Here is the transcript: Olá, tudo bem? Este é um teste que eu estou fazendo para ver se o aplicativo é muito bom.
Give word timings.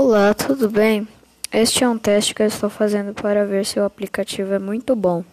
Olá, 0.00 0.32
tudo 0.32 0.70
bem? 0.70 1.08
Este 1.52 1.82
é 1.82 1.88
um 1.88 1.98
teste 1.98 2.32
que 2.32 2.40
eu 2.40 2.46
estou 2.46 2.70
fazendo 2.70 3.12
para 3.12 3.44
ver 3.44 3.66
se 3.66 3.80
o 3.80 3.84
aplicativo 3.84 4.54
é 4.54 4.58
muito 4.60 4.94
bom. 4.94 5.24